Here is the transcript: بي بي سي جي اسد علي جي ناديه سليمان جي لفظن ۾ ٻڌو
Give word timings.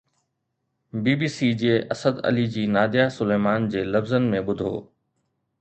بي 1.03 1.13
بي 1.19 1.27
سي 1.35 1.49
جي 1.59 1.75
اسد 1.93 2.15
علي 2.29 2.45
جي 2.53 2.63
ناديه 2.75 3.05
سليمان 3.19 3.61
جي 3.73 3.81
لفظن 3.93 4.29
۾ 4.37 4.41
ٻڌو 4.49 4.73